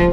My 0.00 0.06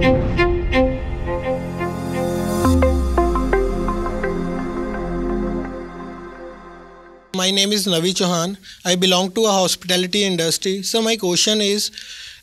name 7.52 7.72
is 7.72 7.88
Navi 7.88 8.14
Chauhan. 8.14 8.58
I 8.84 8.98
belong 8.98 9.32
to 9.32 9.46
a 9.46 9.52
hospitality 9.52 10.26
industry. 10.26 10.84
So 10.84 11.02
my 11.02 11.16
question 11.16 11.62
is, 11.62 11.92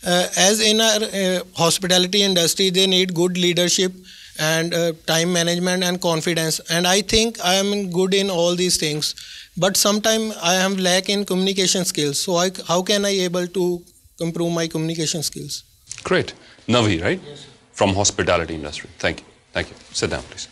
uh, 0.07 0.29
as 0.37 0.61
in 0.61 0.81
our 0.81 1.03
uh, 1.03 1.41
hospitality 1.55 2.23
industry, 2.23 2.71
they 2.71 2.87
need 2.87 3.15
good 3.15 3.37
leadership 3.37 3.93
and 4.39 4.73
uh, 4.73 4.93
time 5.07 5.31
management 5.31 5.85
and 5.85 6.01
confidence. 6.01 6.61
And 6.71 6.87
I 6.87 7.03
think 7.03 7.45
I 7.45 7.57
am 7.57 7.91
good 7.91 8.15
in 8.15 8.31
all 8.31 8.55
these 8.55 8.79
things, 8.79 9.15
but 9.59 9.77
sometimes 9.77 10.35
I 10.43 10.55
am 10.55 10.77
lack 10.77 11.11
in 11.11 11.27
communication 11.27 11.85
skills. 11.85 12.19
So 12.19 12.37
I, 12.37 12.53
how 12.67 12.81
can 12.81 13.05
I 13.05 13.11
able 13.11 13.47
to 13.49 13.83
improve 14.21 14.51
my 14.53 14.67
communication 14.67 15.23
skills? 15.23 15.63
Great, 16.05 16.33
Navi, 16.69 17.03
right? 17.03 17.21
Yes. 17.27 17.47
From 17.73 17.95
hospitality 17.95 18.55
industry. 18.55 18.89
Thank 18.99 19.21
you. 19.21 19.27
Thank 19.53 19.71
you. 19.71 19.77
Sit 19.93 20.11
down, 20.11 20.23
please. 20.23 20.49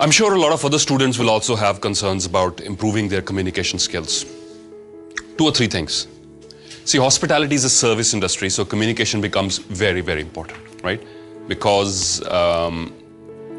I'm 0.00 0.10
sure 0.10 0.34
a 0.34 0.38
lot 0.38 0.52
of 0.52 0.64
other 0.64 0.78
students 0.78 1.18
will 1.18 1.30
also 1.30 1.54
have 1.54 1.80
concerns 1.80 2.26
about 2.26 2.60
improving 2.60 3.08
their 3.08 3.22
communication 3.22 3.78
skills. 3.78 4.24
Two 5.38 5.44
or 5.44 5.52
three 5.52 5.68
things. 5.68 6.08
See, 6.84 6.98
hospitality 6.98 7.54
is 7.54 7.64
a 7.64 7.70
service 7.70 8.12
industry, 8.12 8.50
so 8.50 8.64
communication 8.64 9.20
becomes 9.20 9.58
very, 9.58 10.00
very 10.00 10.20
important, 10.20 10.58
right? 10.82 11.00
Because 11.48 12.26
um, 12.28 12.92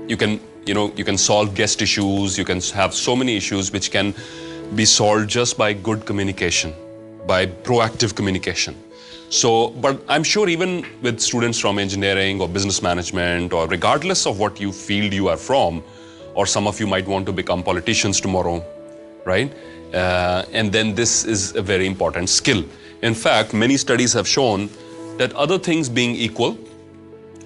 you 0.08 0.18
can, 0.18 0.40
you 0.66 0.74
know, 0.74 0.94
you 0.96 1.04
can 1.04 1.18
solve 1.18 1.56
guest 1.56 1.82
issues, 1.82 2.38
you 2.38 2.46
can 2.46 2.62
have 2.62 2.94
so 2.94 3.16
many 3.16 3.36
issues 3.36 3.72
which 3.72 3.90
can 3.90 4.14
be 4.76 4.86
solved 4.86 5.30
just 5.30 5.58
by 5.58 5.74
good 5.74 6.06
communication, 6.06 6.74
by 7.26 7.46
proactive 7.46 8.14
communication. 8.14 8.76
So, 9.29 9.69
but 9.69 10.03
I'm 10.09 10.25
sure 10.25 10.49
even 10.49 10.85
with 11.03 11.21
students 11.21 11.59
from 11.59 11.79
engineering 11.79 12.41
or 12.41 12.49
business 12.49 12.83
management 12.83 13.53
or 13.53 13.69
regardless 13.69 14.27
of 14.27 14.41
what 14.41 14.61
you 14.61 14.73
field 14.73 15.13
you 15.13 15.29
are 15.29 15.37
from, 15.37 15.85
or 16.35 16.47
some 16.47 16.67
of 16.67 16.81
you 16.81 16.87
might 16.87 17.07
want 17.07 17.27
to 17.27 17.33
become 17.33 17.63
politicians 17.63 18.21
tomorrow, 18.21 18.65
right? 19.25 19.53
Uh, 19.95 20.45
and 20.53 20.73
then 20.73 20.95
this 20.95 21.25
is 21.25 21.55
a 21.55 21.63
very 21.63 21.87
important 21.87 22.29
skill. 22.29 22.65
In 23.03 23.15
fact, 23.15 23.55
many 23.55 23.77
studies 23.77 24.13
have 24.13 24.27
shown 24.27 24.69
that 25.19 25.33
other 25.35 25.59
things 25.59 25.89
being 25.89 26.15
equal, 26.15 26.59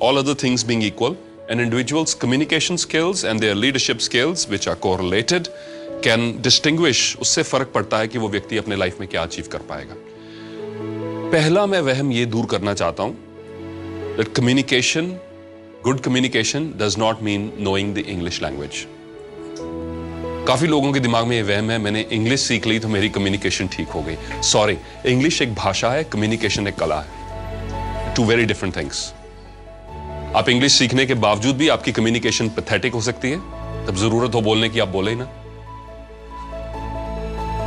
all 0.00 0.18
other 0.18 0.34
things 0.34 0.64
being 0.64 0.82
equal, 0.82 1.16
an 1.48 1.60
individual's 1.60 2.14
communication 2.14 2.78
skills 2.78 3.24
and 3.24 3.38
their 3.40 3.54
leadership 3.54 4.00
skills, 4.00 4.48
which 4.48 4.66
are 4.66 4.76
correlated, 4.76 5.48
can 6.02 6.40
distinguish 6.42 7.16
उससे 7.20 7.42
फर्क 7.42 7.70
पड़ता 7.74 7.98
है 7.98 8.08
कि 8.08 8.18
वो 8.18 8.28
व्यक्ति 8.28 8.56
अपने 8.56 8.76
life 8.76 9.00
में 9.00 9.08
क्या 9.08 9.22
अचीव 9.22 9.48
कर 9.52 9.58
पाएगा 9.68 9.96
पहला 11.31 11.65
मैं 11.65 11.79
वहम 11.81 12.11
ये 12.11 12.25
दूर 12.25 12.45
करना 12.51 12.73
चाहता 12.73 13.03
हूँ 13.03 14.15
that 14.15 14.29
communication 14.37 15.09
good 15.83 15.99
communication 15.99 16.63
does 16.77 16.95
not 16.99 17.21
mean 17.23 17.51
knowing 17.59 17.93
the 17.95 17.97
English 18.13 18.41
language 18.43 18.85
काफ़ी 20.47 20.67
लोगों 20.67 20.91
के 20.93 20.99
दिमाग 20.99 21.25
में 21.27 21.35
ये 21.35 21.41
वहम 21.43 21.69
है, 21.71 21.77
मैंने 21.77 22.01
इंग्लिश 22.11 22.41
सीख 22.41 22.67
ली 22.67 22.79
तो 22.79 22.87
मेरी 22.87 23.09
कम्युनिकेशन 23.09 23.67
ठीक 23.67 23.87
हो 23.87 24.01
गई। 24.01 24.41
सॉरी 24.43 24.77
इंग्लिश 25.05 25.41
एक 25.41 25.53
भाषा 25.55 25.91
है 25.91 26.03
कम्युनिकेशन 26.13 26.67
एक 26.67 26.75
कला 26.75 26.99
है। 27.01 28.13
टू 28.15 28.25
वेरी 28.25 28.45
डिफरेंट 28.45 28.75
थिंग्स 28.77 29.05
आप 30.35 30.49
इंग्लिश 30.49 30.73
सीखने 30.73 31.05
के 31.05 31.13
बावजूद 31.27 31.55
भी 31.57 31.69
आपकी 31.69 31.91
कम्युनिकेशन 31.91 32.49
पैथेटिक 32.57 32.93
हो 32.93 33.01
सकती 33.01 33.31
है। 33.31 33.37
तब 33.87 33.95
ज़रूरत 33.97 34.35
हो 34.35 34.41
बोलने 34.41 34.69
की, 34.69 34.79
आप 34.79 34.87
बोले 34.89 35.15
ना। 35.15 35.29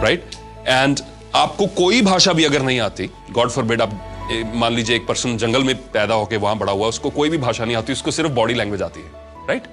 राइट? 0.03 0.25
एंड 0.67 1.01
आपको 1.35 1.67
कोई 1.77 2.01
भाषा 2.03 2.33
भी 2.33 2.45
अगर 2.45 2.63
नहीं 2.63 2.81
आती 2.81 3.09
गॉड 3.33 3.51
फॉर 3.51 3.65
बेड 3.65 3.83
आप 3.83 3.93
मान 4.55 4.73
लीजिए 4.75 4.97
एक 4.97 5.07
पर्सन 5.07 5.37
जंगल 5.37 5.65
में 5.65 5.75
पैदा 5.93 6.15
होकर 6.15 6.37
वहाँ 6.39 6.57
बड़ा 6.59 6.73
हुआ 6.73 6.89
उसको 6.89 7.11
कोई 7.11 7.31
भी 7.31 7.39
भाषा 7.39 7.65
नहीं 7.65 7.77
आती 7.77 7.93
उसको 7.93 8.11
सिर्फ़ 8.11 8.33
बॉडी 8.33 8.55
लैंग्वेज 8.55 8.83
आती 8.83 9.01
है 9.01 9.47
right 9.49 9.67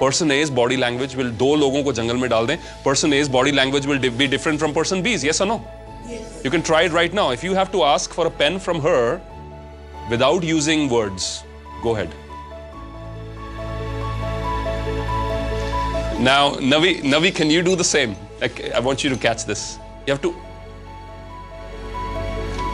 person 0.00 0.30
age 0.32 0.50
body 0.58 0.76
language 0.76 1.14
will 1.16 1.30
दो 1.38 1.54
लोगों 1.56 1.82
को 1.82 1.92
जंगल 1.92 2.16
में 2.16 2.28
डाल 2.30 2.46
दें 2.46 2.56
person 2.84 3.12
age 3.14 3.28
body 3.36 3.52
language 3.52 3.86
will 3.86 4.08
be 4.10 4.26
different 4.26 4.58
from 4.58 4.72
person 4.72 5.02
बीज 5.02 5.26
yes 5.26 5.42
no 5.42 5.60
you 6.44 6.50
can 6.50 6.60
try 6.60 6.88
right 6.88 7.14
now 7.14 7.32
if 7.32 7.46
you 7.46 7.54
have 7.54 7.66
to 7.72 7.82
ask 7.82 8.12
for 8.12 8.26
a 8.26 8.36
pen 8.38 8.58
from 8.58 8.80
her 8.86 9.20
without 10.10 10.44
using 10.44 10.90
words 10.90 11.36
go 11.82 11.94
ahead 11.94 12.10
Now, 16.20 16.54
Navi, 16.70 17.00
Navi, 17.02 17.28
can 17.32 17.48
you 17.48 17.62
do 17.62 17.72
the 17.76 17.84
same? 17.84 18.14
Like, 18.40 18.56
I 18.72 18.80
want 18.80 19.04
you 19.04 19.10
to 19.10 19.16
catch 19.16 19.44
this. 19.44 19.60
You 20.04 20.12
have 20.12 20.22
to 20.22 20.30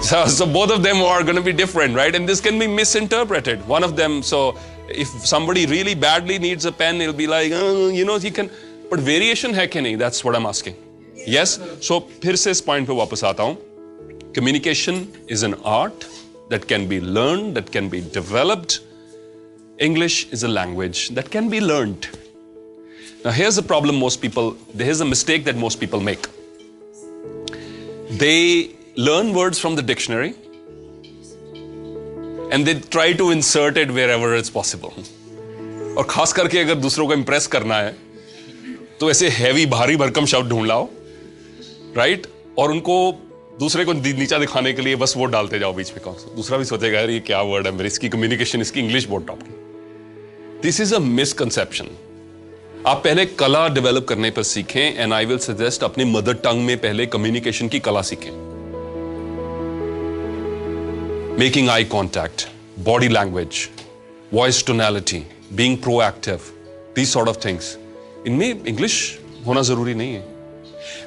so, 0.04 0.26
so 0.26 0.46
both 0.46 0.72
of 0.72 0.82
them 0.82 1.02
are 1.02 1.24
going 1.24 1.36
to 1.36 1.42
be 1.42 1.54
different, 1.54 1.96
right? 1.96 2.14
And 2.16 2.28
this 2.28 2.42
can 2.42 2.58
be 2.58 2.68
misinterpreted. 2.68 3.66
One 3.68 3.84
of 3.84 3.96
them, 3.96 4.24
so 4.24 4.58
if 4.88 5.08
somebody 5.26 5.66
really 5.66 5.96
badly 5.96 6.40
needs 6.40 6.66
a 6.66 6.72
pen, 6.72 7.02
it'll 7.02 7.14
be 7.14 7.28
like, 7.28 7.52
oh, 7.54 7.90
you 7.90 8.06
know, 8.06 8.18
he 8.18 8.32
can. 8.32 8.50
But 8.90 9.00
variation 9.00 9.54
hai 9.54 9.68
ki 9.68 9.96
That's 9.96 10.24
what 10.24 10.36
I'm 10.36 10.46
asking. 10.46 10.76
Yes? 11.28 11.60
So, 11.82 12.00
फिर 12.24 12.36
से 12.36 12.52
इस 12.52 12.62
point 12.66 12.88
पे 12.88 12.94
वापस 12.94 13.24
आता 13.24 13.44
हूँ. 13.44 13.58
Communication 14.34 15.08
is 15.28 15.44
an 15.44 15.56
art 15.64 16.06
that 16.50 16.68
can 16.68 16.88
be 16.88 17.00
learned, 17.02 17.56
that 17.56 17.72
can 17.72 17.90
be 17.90 18.02
developed. 18.02 18.80
English 19.80 20.28
is 20.32 20.44
a 20.44 20.48
language 20.48 21.10
that 21.10 21.30
can 21.30 21.50
be 21.50 21.62
learned. 21.62 22.08
Now, 23.24 23.32
here's 23.32 23.56
the 23.56 23.64
problem 23.64 24.00
most 24.00 24.22
people, 24.22 24.56
here's 24.78 25.02
a 25.02 25.06
mistake 25.06 25.46
that 25.46 25.58
most 25.58 25.80
people 25.80 26.00
make. 26.00 26.28
They 28.12 28.76
learn 28.97 29.34
words 29.34 29.59
from 29.59 29.75
the 29.75 29.82
dictionary, 29.82 30.34
and 32.53 32.65
they 32.65 32.75
try 32.97 33.12
to 33.12 33.31
insert 33.31 33.77
it 33.77 33.91
wherever 33.91 34.37
it's 34.37 34.50
possible. 34.50 34.93
और 35.99 36.06
खास 36.10 36.32
करके 36.32 36.59
अगर 36.59 36.75
दूसरों 36.75 37.06
को 37.06 37.15
Impress 37.15 37.47
करना 37.47 37.77
है 37.77 37.97
तो 39.00 39.10
ऐसे 39.10 39.28
हैवी 39.28 39.66
भारी, 39.66 39.97
भरकम 39.97 40.27
शब्द 40.27 40.50
ढूंढ 40.50 40.66
लाओ 40.66 40.88
राइट 41.97 42.27
और 42.59 42.71
उनको 42.71 42.97
दूसरे 43.60 43.84
को 43.84 43.93
नीचा 43.93 44.38
दिखाने 44.38 44.72
के 44.72 44.82
लिए 44.82 44.97
बस 44.97 45.15
वो 45.16 45.26
डालते 45.26 45.59
जाओ 45.59 45.72
बीच 45.75 45.91
में 45.93 46.00
कौन 46.05 46.15
सा। 46.15 46.34
दूसरा 46.37 46.59
भी 46.59 46.65
सोचेगा 46.65 46.99
यार 46.99 47.11
ये 47.11 47.21
क्या 47.21 47.43
वर्ड 47.43 47.66
है 47.66 47.72
मेरी, 47.72 47.87
इसकी 47.87 48.09
कम्युनिकेशन 48.09 48.61
इसकी 48.61 48.81
इंग्लिश 48.81 49.06
बहुत 49.09 49.26
टॉप 49.26 49.43
की 49.43 49.55
दिस 50.62 50.81
इज़ 50.81 50.94
अ 50.94 50.99
मिसकंसेप्शन 50.99 51.88
आप 52.87 53.05
पहले 53.05 53.26
कला 53.26 53.69
डेवलप 53.75 54.06
करने 54.09 54.31
पर 54.31 54.43
सीखें 54.43 54.94
एंड 54.94 55.12
आई 55.12 55.26
विल 55.26 55.38
सजेस्ट 55.50 55.84
अपनी 55.84 56.05
मदर 56.05 56.34
टंग 56.44 56.66
में 56.66 56.76
पहले 56.78 57.06
कम्युनिकेशन 57.06 57.69
की 57.69 57.81
कला 57.81 58.03
सीखें। 58.03 58.54
making 61.38 61.70
eye 61.70 61.84
contact, 61.84 62.50
body 62.78 63.10
language, 63.10 63.72
voice 64.32 64.62
tonality, 64.62 65.26
being 65.56 65.78
proactive, 65.78 66.52
these 66.94 67.10
sort 67.10 67.28
of 67.28 67.38
things. 67.38 67.78
इनमें 68.28 68.68
English 68.68 69.20
होना 69.46 69.62
जरूरी 69.62 69.96
नहीं 69.96 70.14
है. 70.14 70.24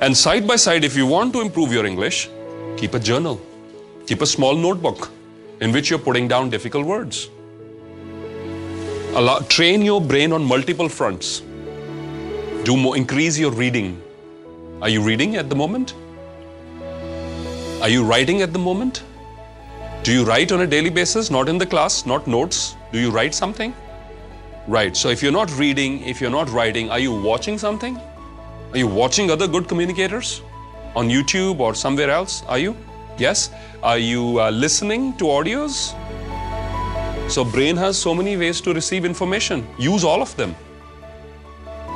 And 0.01 0.17
side 0.17 0.47
by 0.47 0.57
side, 0.57 0.85
if 0.85 0.97
you 0.97 1.07
want 1.07 1.33
to 1.33 1.41
improve 1.41 1.73
your 1.73 1.87
English, 1.87 2.29
keep 2.77 2.95
a 2.95 2.99
journal, 2.99 3.39
keep 4.07 4.23
a 4.23 4.27
small 4.27 4.55
notebook 4.55 5.11
in 5.61 5.73
which 5.73 5.91
you're 5.91 6.05
putting 6.09 6.29
down 6.29 6.51
difficult 6.51 6.87
words. 6.87 7.29
Allow, 9.15 9.39
train 9.41 9.83
your 9.83 10.01
brain 10.01 10.33
on 10.33 10.43
multiple 10.43 10.89
fronts. 10.89 11.43
Do 12.65 12.77
more, 12.77 12.97
increase 12.97 13.39
your 13.39 13.51
reading. 13.51 14.01
Are 14.81 14.89
you 14.89 15.03
reading 15.03 15.37
at 15.37 15.51
the 15.51 15.55
moment? 15.55 15.95
Are 17.83 17.89
you 17.89 18.05
writing 18.05 18.41
at 18.43 18.53
the 18.53 18.59
moment? 18.59 19.03
Do 20.08 20.14
you 20.14 20.24
write 20.24 20.54
on 20.54 20.62
a 20.62 20.66
daily 20.66 20.90
basis? 20.90 21.30
Not 21.30 21.50
in 21.50 21.58
the 21.58 21.66
class, 21.66 22.06
not 22.06 22.28
notes. 22.28 22.78
Do 22.94 22.98
you 22.98 23.12
write 23.12 23.36
something? 23.36 23.74
Right. 24.66 24.96
So 24.96 25.10
if 25.10 25.22
you're 25.22 25.34
not 25.34 25.52
reading, 25.58 26.02
if 26.04 26.22
you're 26.22 26.32
not 26.32 26.50
writing, 26.50 26.90
are 26.90 26.98
you 26.98 27.12
watching 27.12 27.58
something? 27.58 27.98
Are 28.72 28.78
you 28.78 28.88
watching 28.88 29.30
other 29.30 29.50
good 29.50 29.68
communicators 29.68 30.42
on 30.96 31.10
YouTube 31.10 31.60
or 31.60 31.76
somewhere 31.76 32.10
else? 32.10 32.42
Are 32.48 32.58
you? 32.58 32.78
Yes. 33.18 33.50
Are 33.84 33.98
you 33.98 34.40
uh, 34.40 34.50
listening 34.50 35.12
to 35.18 35.26
audios? 35.26 35.94
So 37.30 37.44
brain 37.44 37.76
has 37.76 37.98
so 37.98 38.16
many 38.16 38.38
ways 38.38 38.62
to 38.62 38.74
receive 38.74 39.04
information. 39.04 39.68
Use 39.78 40.06
all 40.06 40.22
of 40.22 40.34
them. 40.38 40.56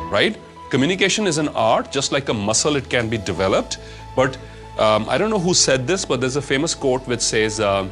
Right? 0.09 0.37
Communication 0.69 1.27
is 1.27 1.37
an 1.37 1.47
art, 1.55 1.93
just 1.93 2.11
like 2.11 2.27
a 2.27 2.33
muscle, 2.33 2.75
it 2.75 2.89
can 2.89 3.07
be 3.07 3.17
developed. 3.19 3.77
But 4.17 4.37
um, 4.77 5.07
I 5.07 5.17
don't 5.17 5.29
know 5.29 5.39
who 5.39 5.53
said 5.53 5.87
this, 5.87 6.03
but 6.03 6.19
there's 6.19 6.35
a 6.35 6.41
famous 6.41 6.75
quote 6.75 7.07
which 7.07 7.21
says, 7.21 7.61
uh, 7.61 7.87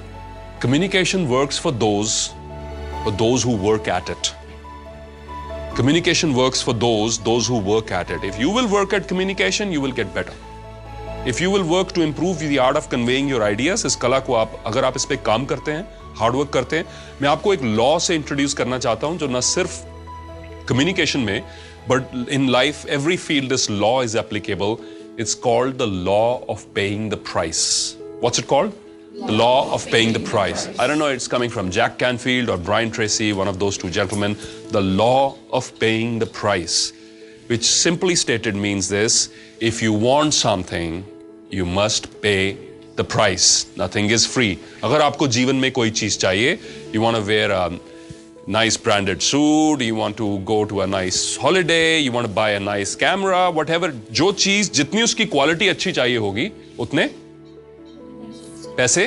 communication 0.61 1.29
works 1.29 1.59
for 1.59 1.73
those, 1.73 2.33
for 3.03 3.11
those 3.11 3.43
who 3.43 3.57
work 3.57 3.89
at 3.89 4.09
it. 4.09 4.35
Communication 5.75 6.35
works 6.35 6.63
for 6.63 6.73
those, 6.73 7.19
those 7.19 7.47
who 7.47 7.59
work 7.59 7.91
at 7.91 8.11
it. 8.11 8.25
If 8.25 8.39
you 8.39 8.51
will 8.51 8.69
work 8.69 8.93
at 8.93 9.09
communication, 9.09 9.73
you 9.73 9.81
will 9.81 9.93
get 9.93 10.15
better. 10.15 10.33
If 11.27 11.41
you 11.41 11.51
will 11.51 11.65
work 11.65 11.93
to 11.93 12.03
improve 12.03 12.39
the 12.39 12.59
art 12.59 12.77
of 12.77 12.89
conveying 12.89 13.29
your 13.29 13.43
ideas, 13.43 13.85
इस 13.87 13.97
कला 13.97 14.19
को 14.21 14.35
आप 14.35 14.63
अगर 14.67 14.85
आप 14.85 14.97
इस 14.97 15.05
पे 15.11 15.17
काम 15.27 15.45
करते 15.53 15.73
हैं 15.73 15.87
हार्ड 16.19 16.35
वर्क 16.37 16.51
करते 16.53 16.77
हैं 16.77 16.85
मैं 17.23 17.29
आपको 17.29 17.55
एक 17.55 17.63
लॉ 17.63 17.99
से 18.07 18.15
इंट्रोड्यूस 18.15 18.55
करना 18.55 18.79
चाहता 18.79 19.07
हूं 19.07 19.17
जो 19.19 19.29
न 19.29 19.41
सिर्फ 19.53 20.67
कम्युनिकेशन 20.69 21.21
में 21.21 21.41
but 21.89 22.29
in 22.33 22.49
life 22.51 22.87
every 22.99 23.17
field 23.17 23.49
this 23.53 23.71
law 23.71 24.03
is 24.03 24.17
applicable 24.17 24.77
it's 25.17 25.35
called 25.35 25.79
the 25.79 25.87
law 25.87 26.45
of 26.49 26.63
paying 26.75 27.09
the 27.09 27.17
price. 27.17 27.97
What's 28.21 28.41
it 28.41 28.49
called? 28.49 28.73
The 29.27 29.33
law 29.33 29.73
of 29.73 29.87
paying 29.87 30.13
the 30.13 30.19
price. 30.21 30.69
I 30.79 30.87
don't 30.89 30.99
know, 30.99 31.07
it's 31.07 31.29
coming 31.29 31.49
from 31.49 31.71
Jack 31.71 31.99
Canfield 31.99 32.51
or 32.51 32.59
Brian 32.59 32.91
Tracy, 32.91 33.33
one 33.33 33.47
of 33.47 33.59
those 33.61 33.79
two 33.79 33.89
gentlemen. 33.89 34.37
The 34.71 34.81
law 34.81 35.37
of 35.53 35.79
paying 35.79 36.19
the 36.19 36.27
price, 36.27 36.93
which 37.47 37.65
simply 37.65 38.17
stated 38.17 38.57
means 38.57 38.89
this 38.89 39.29
if 39.61 39.81
you 39.81 39.93
want 39.93 40.35
something, 40.35 41.05
you 41.49 41.65
must 41.65 42.21
pay 42.21 42.59
the 42.97 43.05
price. 43.05 43.67
Nothing 43.77 44.11
is 44.11 44.27
free. 44.27 44.59
अगर 44.83 45.01
आपको 45.01 45.29
जीवन 45.29 45.57
में 45.57 45.71
कोई 45.73 45.91
चीज 45.91 46.19
चाहिए, 46.19 46.59
you 46.93 47.01
want 47.01 47.17
to 47.17 47.23
wear 47.23 47.51
a 47.51 47.71
nice 48.47 48.77
branded 48.77 49.23
suit, 49.23 49.81
you 49.81 49.95
want 49.95 50.17
to 50.17 50.39
go 50.41 50.65
to 50.65 50.81
a 50.83 50.87
nice 50.87 51.37
holiday, 51.37 51.99
you 51.99 52.13
want 52.13 52.27
to 52.27 52.33
buy 52.33 52.51
a 52.51 52.61
nice 52.61 52.95
camera, 52.95 53.51
whatever, 53.51 53.91
जो 54.13 54.33
चीज 54.33 54.73
जितनी 54.73 55.03
उसकी 55.03 55.25
क्वालिटी 55.27 55.69
अच्छी 55.69 55.93
चाहिए 55.93 56.17
होगी, 56.17 56.51
उतने 56.79 57.11
पैसे? 58.80 59.06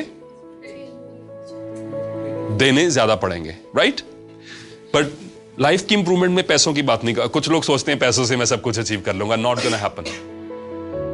देने 2.59 2.89
ज़्यादा 2.91 3.15
पड़ेंगे 3.17 3.57
राइट 3.77 4.01
बट 4.95 5.13
लाइफ 5.61 5.85
की 5.87 5.95
इंप्रूवमेंट 5.95 6.35
में 6.35 6.47
पैसों 6.47 6.73
की 6.75 6.83
बात 6.83 7.05
नहीं 7.05 7.15
कर, 7.15 7.27
कुछ 7.29 7.49
लोग 7.49 7.63
सोचते 7.65 7.93
हैं 7.93 7.99
पैसों 8.01 8.25
से 8.25 8.37
मैं 8.37 8.45
सब 8.47 8.61
कुछ 8.63 8.79
अचीव 8.79 9.01
कर 9.01 9.15
लूँगा 9.15 9.37
नॉट 9.37 9.63
गोना 9.63 9.77
हैपन 9.77 10.05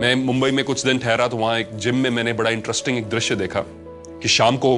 मैं 0.02 0.14
मुंबई 0.14 0.50
में 0.50 0.64
कुछ 0.64 0.84
दिन 0.86 0.98
ठहरा 0.98 1.28
तो 1.28 1.36
वहाँ 1.36 1.58
एक 1.58 1.76
जिम 1.76 1.96
में 1.96 2.08
मैंने 2.10 2.32
बड़ा 2.32 2.50
इंटरेस्टिंग 2.50 2.98
एक 2.98 3.08
दृश्य 3.10 3.36
देखा 3.36 3.60
कि 4.22 4.28
शाम 4.28 4.56
को 4.56 4.74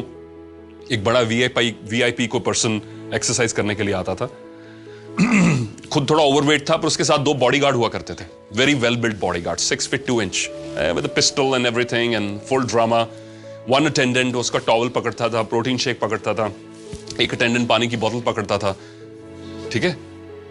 एक 0.93 1.05
बड़ा 1.05 1.21
वीआईपी 1.23 1.75
वीआईपी 1.91 2.27
को 2.27 2.41
पर्सन 2.41 2.81
एक्सरसाइज 3.15 3.53
करने 3.53 3.75
के 3.75 3.83
लिए 3.83 3.95
आता 3.95 4.15
था। 4.15 4.27
खुद 5.93 6.09
थोड़ा 6.11 6.25
ओवरवेट 6.25 6.69
था, 6.71 6.77
पर 6.77 6.87
उसके 6.87 7.05
साथ 7.05 7.19
दो 7.19 7.35
बॉडीगार्ड 7.35 7.77
हुआ 7.77 7.89
करते 7.89 8.15
थे। 8.15 8.27
Very 8.57 8.75
well 8.85 8.97
build 8.97 9.19
bodyguard 9.21 9.59
six 9.61 9.89
feet 9.89 10.07
two 10.07 10.21
inch 10.23 10.49
with 10.97 11.09
pistol 11.17 11.55
and 11.57 11.67
everything 11.67 12.15
and 12.15 12.39
full 12.49 12.67
drama 12.67 13.03
one 13.71 13.87
attendant 13.87 14.35
उसका 14.37 14.59
टॉवल 14.67 14.89
पकड़ता 14.89 15.29
था 15.29 15.43
प्रोटीन 15.45 15.77
शेक 15.79 16.01
पकड़ता 16.01 16.35
था, 16.35 16.53
एक 17.21 17.35
अटेंडेंट 17.35 17.69
पानी 17.69 17.89
की 17.89 17.97
बोतल 17.97 18.21
पकड़ता 18.27 18.59
था, 18.59 18.77
ठीक 19.73 19.85
है? 19.85 19.97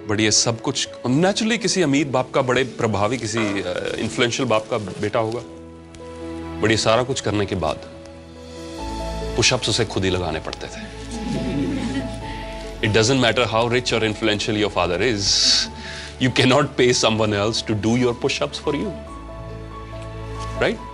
बट 0.09 0.19
ये 0.19 0.31
सब 0.31 0.61
कुछ 0.61 0.87
नेचुरली 1.07 1.57
किसी 1.57 1.81
अमीर 1.81 2.07
बाप 2.09 2.31
का, 2.33 2.41
बड़े 2.41 2.63
प्रभावी 2.77 3.17
किसी 3.17 3.39
इन्फ्लुएंशियल 3.39 4.49
बाप 4.49 4.67
का 4.71 4.77
बेटा 4.77 5.19
होगा। 5.19 5.41
बट 6.61 6.71
ये 6.71 6.77
सारा 6.77 7.03
कुछ 7.03 7.21
करने 7.21 7.45
के 7.45 7.55
बाद 7.57 7.87
पुशअप्स 9.35 9.69
उसे 9.69 9.85
खुद 9.85 10.03
ही 10.03 10.09
लगाने 10.09 10.39
पड़ते 10.47 10.67
थे। 10.67 10.81
It 12.83 12.91
doesn't 12.93 13.21
matter 13.21 13.43
how 13.51 13.69
rich 13.69 13.93
और 13.93 14.05
influential 14.05 14.57
your 14.57 14.71
father 14.71 15.03
is 15.03 15.27
you 16.21 16.29
can 16.37 16.49
not 16.49 16.75
pay 16.77 16.91
someone 16.93 17.33
else 17.33 17.63
to 17.67 17.73
do 17.81 17.95
your 17.97 18.19
pushups 18.21 18.59
for 18.59 18.75
you 18.75 18.91
right 20.61 20.87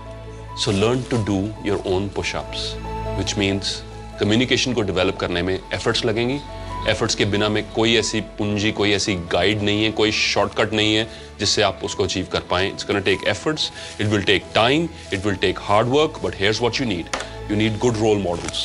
so 0.59 0.73
learn 0.73 1.03
to 1.11 1.23
do 1.25 1.39
your 1.67 1.83
own 1.87 2.09
pushups 2.17 2.73
which 3.19 3.37
means 3.39 3.81
communication 4.21 4.73
को 4.73 4.83
develop 4.83 5.17
करने 5.17 5.43
में 5.43 5.55
efforts 5.55 6.05
लगेंगी 6.05 6.41
efforts 6.89 7.15
के 7.15 7.25
बिना 7.25 7.49
में 7.49 7.63
कोई 7.73 7.95
ऐसी 7.97 8.21
पूंजी 8.39 8.71
कोई 8.73 8.93
ऐसी 8.93 9.15
गाइड 9.33 9.63
नहीं 9.63 9.85
है 9.85 9.91
कोई 9.93 10.13
शॉर्टकट 10.13 10.73
नहीं 10.73 10.95
है 10.95 11.07
जिससे 11.39 11.63
आप 11.63 11.81
उसको 11.85 12.05
अचीव 12.05 12.27
कर 12.33 12.41
पाए 12.51 12.69
it's 12.69 12.87
gonna 12.87 13.01
take 13.09 13.25
efforts 13.29 13.71
it 14.01 14.07
will 14.07 14.23
take 14.25 14.45
time 14.55 14.89
it 15.13 15.25
will 15.27 15.37
take 15.43 15.59
hard 15.63 15.89
work 15.89 16.21
but 16.25 16.35
here's 16.41 16.61
what 16.61 16.81
you 16.81 16.87
need 16.87 17.17
you 17.51 17.57
need 17.57 17.79
good 17.79 17.97
role 17.97 18.23
models 18.23 18.65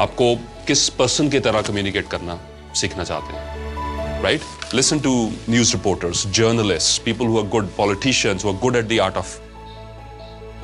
आपको 0.00 0.34
किस 0.66 0.88
पर्सन 0.98 1.28
की 1.28 1.40
तरह 1.40 1.62
कम्युनिकेट 1.62 2.08
करना 2.08 2.38
सीखना 2.76 3.04
चाहते 3.04 3.36
हैं 3.36 4.22
right 4.22 4.74
listen 4.74 5.00
to 5.00 5.12
news 5.50 5.72
reporters 5.72 6.26
journalist 6.36 7.02
people 7.02 7.26
who 7.26 7.38
are 7.38 7.46
good 7.48 7.68
politicians 7.76 8.44
who 8.44 8.50
are 8.50 8.58
good 8.60 8.76
at 8.76 8.88
the 8.88 8.98
art 9.02 9.16
of 9.16 9.41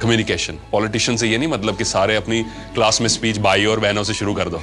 communication 0.02 0.54
politician 0.72 1.18
से 1.18 1.28
ये 1.28 1.38
नहीं 1.38 1.50
मतलब 1.50 1.78
कि 1.78 1.86
सारे 1.86 2.16
अपनी 2.16 2.44
क्लास 2.74 3.02
में 3.02 3.08
स्पीच 3.08 3.38
भाई 3.38 3.66
और 3.66 3.80
बहनों 3.80 4.04
से 4.04 4.14
शुरू 4.14 4.34
कर 4.34 4.50
दो। 4.50 4.58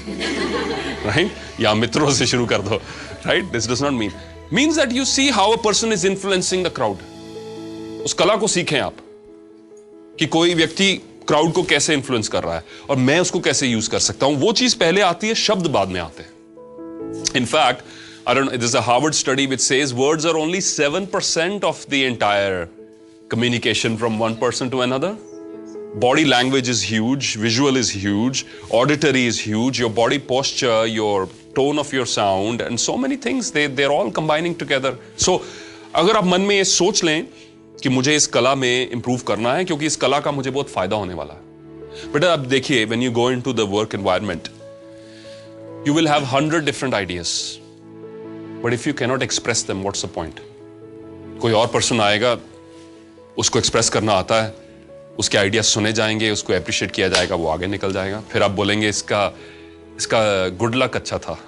राइट? 1.07 1.33
या 1.61 1.75
मित्रों 1.75 2.13
से 2.13 2.27
शुरू 2.27 2.47
कर 2.47 2.59
दो। 2.59 2.77
Right 3.27 3.45
this 3.45 3.71
does 3.71 3.83
not 3.83 3.93
mean 3.93 4.13
means 4.53 4.77
that 4.77 4.93
you 4.93 5.05
see 5.05 5.29
how 5.29 5.53
a 5.53 5.63
person 5.63 5.93
is 5.93 6.07
influencing 6.07 6.65
the 6.67 6.69
crowd 6.69 6.97
उस 8.05 8.13
कला 8.13 8.37
को 8.37 8.47
सीखें 8.47 8.81
आप 8.81 8.97
कि 10.19 10.27
कोई 10.27 10.55
व्यक्ति 10.55 10.93
क्राउड 11.29 11.53
को 11.53 11.63
कैसे 11.63 11.95
इन्फ्लुएंस 11.95 12.29
कर 12.29 12.43
रहा 12.43 12.55
है 12.55 12.65
और 12.91 12.97
मैं 12.97 13.21
उसको 13.21 13.41
कैसे 13.41 13.67
यूज़ 13.67 13.91
कर 13.91 13.99
सकता 13.99 14.27
हूँ। 14.27 14.37
वो 14.37 14.53
चीज़ 14.53 14.77
पहले 14.77 15.01
आती 15.01 15.29
है 15.29 15.35
शब्द 15.35 15.67
बाद 15.67 15.89
में 15.89 16.01
आते 16.01 16.23
हैं। 16.23 16.31
In fact 17.37 17.83
I 18.29 18.35
don't 18.35 18.49
know, 18.49 18.57
there's 18.57 18.75
a 18.75 18.81
Harvard 18.83 19.15
study 19.15 19.45
which 19.51 19.61
says 19.61 19.91
words 19.95 20.25
are 20.25 20.37
only 20.37 20.61
7% 20.61 21.67
of 21.69 21.83
the 21.91 21.99
entire 22.05 22.65
communication. 23.35 23.97
Body 25.96 26.24
language 26.26 26.70
is 26.70 26.82
huge, 26.82 27.36
visual 27.36 27.76
is 27.76 27.90
huge, 27.90 28.46
auditory 28.70 29.26
is 29.26 29.40
huge, 29.40 29.80
your 29.80 29.90
body 29.90 30.20
posture, 30.20 30.86
your 30.88 31.28
tone 31.54 31.78
of 31.78 31.92
your 31.92 32.06
sound, 32.06 32.62
and 32.62 32.80
so 32.80 32.98
many 32.98 33.18
things, 33.18 33.52
they, 33.52 33.68
they're 33.68 33.92
all 33.92 34.10
combining 34.10 34.56
together. 34.56 34.96
So, 35.18 35.40
अगर 35.96 36.18
आप 36.18 36.26
मन 36.26 36.42
में 36.42 36.56
ये 36.56 36.64
सोच 36.64 37.04
लें 37.04 37.26
कि 37.84 37.90
मुझे 37.90 38.16
इस 38.16 38.28
कला 38.28 38.54
में 38.56 38.90
इंप्रूव 38.90 39.22
करना 39.28 39.54
है 39.54 39.66
क्योंकि 39.66 39.86
इस 39.86 39.96
कला 40.04 40.20
का 40.20 40.32
मुझे 40.32 40.50
बहुत 40.50 40.70
फायदा 40.70 40.96
होने 40.96 41.14
वाला 41.14 41.34
है 41.34 42.12
बेटा 42.14 42.32
अब 42.34 42.46
देखिए 42.48 42.86
when 42.86 43.02
you 43.04 43.12
go 43.12 43.30
into 43.32 43.54
the 43.54 43.68
work 43.70 43.96
environment 43.96 44.48
you 45.88 45.94
will 45.94 46.08
have 46.08 46.26
hundred 46.36 46.66
different 46.66 46.96
ideas 46.96 47.34
but 48.64 48.74
if 48.74 48.88
you 48.88 48.94
cannot 49.00 49.24
express 49.24 49.66
them 49.68 49.82
what's 49.82 50.06
the 50.06 50.10
point 50.16 50.40
कोई 51.42 51.52
और 51.62 51.68
पर्सन 51.74 52.02
आएगा 52.02 52.38
उसको 53.38 53.60
एक्सप्रेस 53.60 53.90
करना 53.90 54.14
आता 54.14 54.42
है 54.44 54.56
उसके 55.19 55.39
आइडिया 55.39 55.63
सुने 55.65 55.93
जाएँगे, 55.93 56.31
उसको 56.31 56.53
अप्रिशिएट 56.53 56.91
किया 56.91 57.09
जाएगा, 57.09 57.35
वो 57.35 57.49
आगे 57.49 57.67
निकल 57.67 57.93
जाएगा। 57.93 58.21
फिर 58.33 58.43
आप 58.43 58.51
बोलेंगे, 58.53 58.89
इसका 58.89 59.33
इसका 59.99 60.49
गुड 60.59 60.75
लक 60.75 60.97
अच्छा 60.97 61.19
था। 61.19 61.39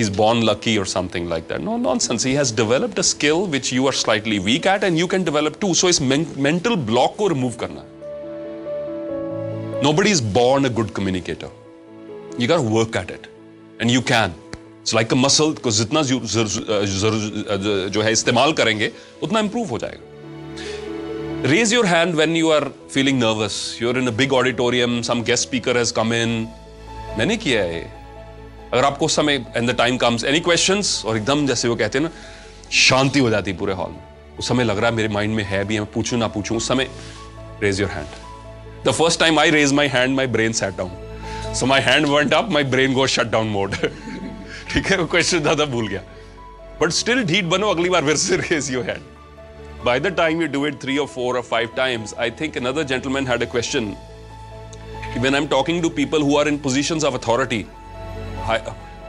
इज़ 0.00 0.10
बॉर्न 0.16 0.42
लकी 0.42 0.76
और 0.78 0.86
something 0.86 1.28
like 1.28 1.44
that 1.48 1.60
no 1.60 1.76
nonsense 1.98 2.26
he 2.26 2.32
has 2.34 2.54
developed 2.56 2.98
a 2.98 3.02
skill 3.02 3.46
which 3.50 3.72
you 3.72 3.86
are 3.86 3.92
slightly 3.94 4.38
weak 4.38 4.66
at 4.66 4.84
and 4.84 4.98
you 4.98 5.06
can 5.06 5.24
develop 5.24 5.56
too 5.60 5.74
so 5.74 5.88
इस 5.88 6.00
मेंटल 6.02 6.74
ब्लॉक 6.86 7.14
को 7.18 7.28
रिमूव 7.28 7.52
करना। 7.60 7.82
Nobody 9.92 10.10
is 10.10 10.22
born 10.34 10.64
a 10.64 10.68
good 10.72 10.90
communicator 10.90 11.48
you 12.40 12.48
can 12.48 12.58
work 12.72 12.96
at 12.96 13.10
it 13.10 13.26
and 13.82 13.90
you 13.90 14.00
can 14.10 14.32
like 14.94 15.12
a 15.12 15.16
muscle 15.16 15.52
को 15.62 15.70
जितना 15.70 16.02
जो 16.02 16.18
है 18.02 18.12
इस्तेमाल 18.12 18.52
करेंगे, 18.52 18.90
उतना 19.22 19.40
इंप्रूव 19.40 19.68
हो 19.68 19.78
जाएगा। 19.78 20.15
Raise 21.50 21.70
your 21.70 21.86
hand 21.86 22.16
when 22.16 22.34
you 22.34 22.48
are 22.50 22.72
feeling 22.92 23.20
nervous. 23.20 23.80
You're 23.80 23.96
in 23.98 24.08
a 24.08 24.12
big 24.20 24.32
auditorium, 24.32 25.04
some 25.04 25.22
guest 25.22 25.44
speaker 25.46 25.74
has 25.78 25.92
come 25.98 26.12
in. 26.12 26.30
मैंने 27.18 27.36
किया 27.36 27.62
है 27.62 27.82
अगर 28.72 28.84
आपको 28.84 29.06
उस 29.06 29.16
समय 29.16 29.34
and 29.56 29.70
the 29.70 29.74
time 29.78 29.96
comes 29.96 30.24
any 30.24 30.40
questions 30.40 31.04
और 31.06 31.16
एकदम 31.16 31.46
जैसे 31.46 31.68
वो 31.68 31.76
कहते 31.76 31.98
हैं 31.98 32.04
ना 32.04 32.10
शांति 32.72 33.18
हो 33.18 33.30
जाती 33.30 33.50
है 33.50 33.56
पूरे 33.56 33.72
हॉल 33.72 33.90
में। 33.90 34.36
उस 34.38 34.48
समय 34.48 34.64
लग 34.64 34.78
रहा 34.78 34.90
है 34.90 34.96
मेरे 34.96 35.08
माइंड 35.08 35.34
में 35.34 35.44
है 35.44 35.64
भी 35.64 35.78
मैं 35.78 35.92
पूछूँ 35.92 36.18
ना 36.18 36.28
पूछूँ 36.36 36.56
उस 36.56 36.68
समय 36.68 36.88
raise 37.62 37.80
your 37.80 37.90
hand 37.90 38.86
the 38.86 38.92
first 38.92 39.20
time 39.20 39.38
I 39.40 39.50
raise 39.50 39.72
my 39.72 39.88
hand 39.88 40.16
my 40.16 40.26
brain 40.36 40.52
set 40.52 40.76
down 40.76 41.54
so 41.54 41.66
my 41.66 41.80
hand 41.80 42.06
went 42.06 42.34
up 42.34 42.50
my 42.52 42.64
brain 42.74 42.94
go 42.94 43.06
shut 43.06 43.30
down 43.30 43.46
mode 43.46 43.74
ठीक 43.74 44.86
है? 44.86 44.96
क्वेश्चन 44.96 45.42
दादा 45.42 45.64
भूल 45.64 45.88
गया। 45.88 46.02
बट 46.80 46.90
स्टिल 47.02 47.24
ढीट 47.24 47.44
बनो 47.54 47.70
अगली 47.70 47.88
बार 47.88 48.04
फिर 48.04 48.16
से 48.16 48.36
raise 48.36 48.72
your 48.72 48.90
hand 48.90 49.14
by 49.86 49.98
the 50.00 50.10
time 50.10 50.40
you 50.40 50.48
do 50.48 50.64
it 50.66 50.80
three 50.80 50.98
or 50.98 51.06
four 51.06 51.36
or 51.38 51.42
five 51.48 51.74
times, 51.74 52.12
I 52.18 52.28
think 52.38 52.56
another 52.56 52.84
gentleman 52.92 53.26
had 53.26 53.42
a 53.42 53.46
question. 53.46 53.84
When 55.24 55.34
I'm 55.38 55.48
talking 55.48 55.80
to 55.82 55.90
people 55.98 56.24
who 56.28 56.36
are 56.38 56.48
in 56.52 56.58
positions 56.68 57.04
of 57.08 57.18
authority, 57.18 57.64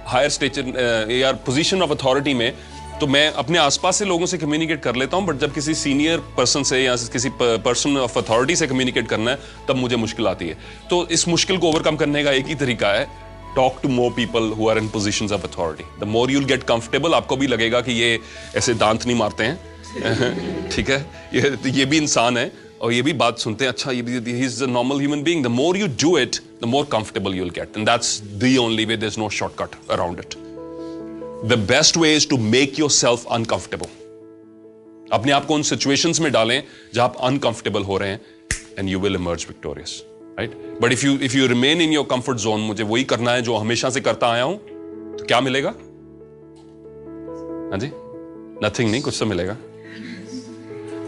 higher 0.08 0.30
stature 0.30 1.12
या 1.12 1.32
position 1.48 1.82
of 1.82 1.92
authority 1.92 2.34
में 2.34 2.52
तो 3.00 3.08
मैं 3.08 3.28
अपने 3.42 3.58
आसपास 3.60 3.98
से 3.98 4.06
लोगों 4.06 4.26
से 4.26 4.38
communicate 4.38 4.82
कर 4.84 4.96
लेता 4.96 5.18
हूँ 5.18 5.26
बट 5.26 5.40
जब 5.40 5.54
किसी 5.54 5.74
सीनियर 5.76 6.20
पर्सन 6.38 6.64
से 6.70 6.82
या 6.84 6.96
किसी 7.14 7.30
पर्सन 7.42 7.98
ऑफ़ 7.98 8.18
अथॉरिटी 8.20 8.56
से 8.56 8.68
कम्युनिकेट 8.68 9.08
करना 9.08 9.32
है 9.32 9.40
तब 9.68 9.76
मुझे 9.76 9.96
मुश्किल 9.96 10.28
आती 10.28 10.48
है। 10.48 10.58
तो 10.90 11.06
इस 11.18 11.28
मुश्किल 11.28 11.58
को 11.58 11.70
ओवरकम 11.70 11.96
करने 11.96 12.24
का 12.24 12.32
एक 12.32 12.48
ही 12.48 12.56
तरीका 12.64 12.94
है 12.94 13.06
talk 13.56 13.80
to 13.84 13.90
more 13.90 14.12
people 14.16 14.52
who 14.58 14.70
are 14.70 14.78
in 14.78 14.88
position 14.90 15.34
of 15.34 15.46
authority 15.48 15.84
the 16.00 16.08
more 16.16 16.32
you'll 16.32 16.46
get 16.46 16.64
comfortable 16.74 17.14
आपको 17.14 17.38
भी 17.38 17.48
लगेगा 17.48 17.82
कि 17.82 17.94
ये 18.02 18.20
ऐसे 18.58 18.74
दांत 18.86 19.06
नहीं 19.06 19.18
मारते 19.18 19.44
हैं। 19.44 19.77
ठीक 20.72 20.90
है? 20.90 21.06
ये 21.34 21.58
ये 21.72 21.86
भी 21.86 21.98
इंसान 21.98 22.38
है 22.38 22.52
और 22.82 22.92
ये 22.94 23.02
भी 23.02 23.14
बात 23.14 23.40
सुनते 23.40 23.66
हैं। 23.66 23.72
अच्छा 23.72 23.92
ये 23.92 24.02
भी 24.02 24.34
he 24.34 24.46
is 24.46 24.64
a 24.64 24.68
normal 24.68 25.00
human 25.00 25.24
being 25.24 25.44
the 25.44 25.48
more 25.48 25.78
you 25.78 25.88
do 25.88 26.18
it 26.18 26.36
the 26.62 26.66
more 26.66 26.86
comfortable 26.92 27.36
you 27.36 27.44
will 27.44 27.52
get 27.52 27.78
and 27.78 27.86
that's 27.86 28.22
the 28.24 28.58
only 28.60 28.86
way 28.86 28.98
there 28.98 29.12
is 29.12 29.20
no 29.20 29.30
shortcut 29.30 29.92
around 29.92 30.20
it 30.20 30.36
the 31.50 31.66
best 31.68 31.98
way 31.98 32.16
is 32.16 32.30
to 32.30 32.38
make 32.38 32.80
yourself 32.90 33.26
uncomfortable 33.32 33.88
अपने 35.12 35.32
आप 35.32 35.46
को 35.46 35.54
उन 35.54 35.62
situations 35.62 36.20
में 36.20 36.32
डालें 36.32 36.64
जहाँ 36.94 37.08
आप 37.08 37.18
uncomfortable 37.22 37.84
हो 37.84 37.98
रहे 37.98 38.10
हैं 38.10 38.22
and 38.80 38.90
you 38.90 39.00
will 39.00 39.16
emerge 39.16 39.46
victorious 39.50 40.04
right 40.40 40.52
but 40.82 40.92
if 40.92 41.06
you 41.06 41.18
if 41.18 41.38
you 41.38 41.48
remain 41.48 41.82
in 41.82 41.94
your 41.94 42.08
comfort 42.10 42.38
zone 42.38 42.60
मुझे 42.60 42.84
वही 42.84 43.04
करना 43.04 43.32
है 43.32 43.42
जो 43.42 43.56
हमेशा 43.56 43.90
से 43.90 44.02
करता 44.02 44.32
आया 44.32 44.44
हूँ 44.44 44.58
तो 45.18 45.26
क्या 45.26 45.42
मिलेगा? 45.42 45.70
हाँ 47.70 47.80
जी? 47.80 47.92
नथिंग 48.64 48.92
नहीं, 48.92 49.02
कुछ 49.02 49.20
तो 49.20 49.26
मिलेगा। 49.26 49.58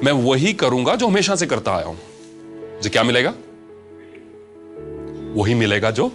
मैं 0.03 0.12
वही 0.12 0.53
करूँगा 0.53 0.96
जो 0.96 1.08
हमेशा 1.08 1.36
से 1.36 1.46
करता 1.46 1.72
आया 1.72 1.86
हूँ। 1.86 1.98
जो 2.82 2.89
क्या 2.89 3.03
मिलेगा? 3.03 3.34
वही 5.36 5.53
मिलेगा 5.53 5.91
जो 5.91 6.12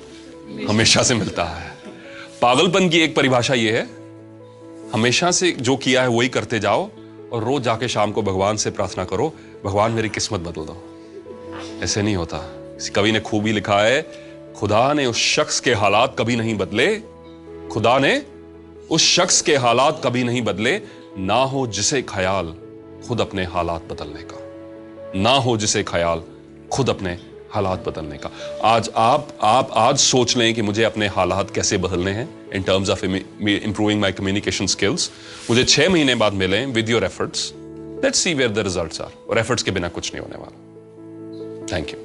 हमेशा 0.69 1.03
से 1.03 1.15
मिलता 1.15 1.45
है। 1.45 1.73
पागलपन 2.43 2.89
की 2.89 2.99
एक 2.99 3.17
परिभाषा 3.17 3.55
यह 3.55 3.75
है, 3.75 3.83
हमेशा 4.93 5.31
से 5.31 5.51
जो 5.53 5.77
किया 5.77 6.03
है 6.03 6.09
वही 6.09 6.29
करते 6.29 6.59
जाओ 6.59 6.91
और 7.33 7.45
रोज 7.45 7.63
जाके 7.63 7.89
शाम 7.89 8.13
को 8.13 8.23
भगवान 8.23 8.57
से 8.57 8.71
प्रार्थना 8.71 9.05
करो, 9.05 9.33
भगवान 9.65 9.93
मेरी 9.93 10.09
किस्मत 10.09 10.41
बदल 10.41 10.65
दो। 10.65 10.77
ऐसे 11.83 12.03
नहीं 12.03 12.17
होता। 12.17 12.39
कवि 12.95 13.13
ने 13.13 13.21
खूब 13.21 13.47
लिखा 13.47 13.81
है, 13.81 14.03
खुदा 14.57 14.93
ने 14.93 15.07
उस 15.07 15.17
शख्स 15.17 15.61
के 15.61 15.75
हालात 15.75 16.17
कभी 16.19 16.37
नहीं 16.37 16.59
बदले, 16.59 16.97
खुदा 17.73 17.99
ने 17.99 18.23
उस 18.91 19.03
शख्स 19.03 19.41
के 19.43 19.57
हालात 19.57 20.01
कभी 20.05 20.25
नहीं 20.25 20.43
बदले, 20.43 20.81
ना 21.19 21.43
हो 21.45 21.67
जिसे 21.67 22.03
ख्याल। 22.03 22.55
खुद 23.09 23.21
अपने 23.21 23.45
हालात 23.45 23.83
बदलने 23.83 24.23
का। 24.23 24.39
ना 25.23 25.31
हो 25.31 25.57
जिसे 25.57 25.83
ख्याल, 25.83 26.23
खुद 26.73 26.91
अपने 26.91 27.19
हालात 27.51 27.89
बदलने 27.89 28.19
का। 28.19 28.31
आज 28.65 28.91
आप 28.97 29.29
आप 29.43 29.71
आज 29.73 29.99
सोच 29.99 30.37
लें 30.37 30.55
कि 30.55 30.63
मुझे 30.63 30.85
अपने 30.85 31.09
हालात 31.09 31.51
कैसे 31.51 31.79
बदलने 31.79 32.11
हैं 32.11 32.29
in 32.51 32.63
terms 32.63 32.91
of 32.91 33.05
improving 33.05 34.01
my 34.01 34.13
communication 34.13 34.67
skills 34.67 35.11
मुझे 35.51 35.65
छह 35.65 35.89
महीने 35.89 36.15
बाद 36.15 36.33
मिले 36.33 36.65
with 36.67 36.91
your 36.91 37.05
efforts 37.05 37.53
let's 38.05 38.19
see 38.19 38.35
where 38.35 38.51
the 38.51 38.59
results 38.59 39.01
are 39.01 39.13
और 39.31 39.39
एफर्ट्स 39.39 39.63
के 39.63 39.71
बिना 39.71 39.89
कुछ 39.89 40.15
नहीं 40.15 40.25
होने 40.25 40.39
वाला। 40.39 41.77
Thank 41.77 41.91
you 41.91 42.04